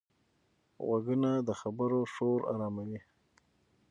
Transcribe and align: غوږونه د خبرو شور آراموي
غوږونه 0.85 1.31
د 1.47 1.49
خبرو 1.61 1.99
شور 2.13 2.39
آراموي 2.53 3.01